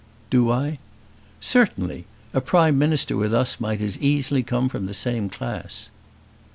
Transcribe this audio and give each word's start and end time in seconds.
"Do 0.31 0.49
I?" 0.49 0.79
"Certainly! 1.39 2.05
A 2.33 2.41
Prime 2.41 2.75
Minister 2.79 3.15
with 3.15 3.35
us 3.35 3.59
might 3.59 3.83
as 3.83 3.99
easily 3.99 4.41
come 4.41 4.67
from 4.67 4.87
the 4.87 4.95
same 4.95 5.29
class." 5.29 5.91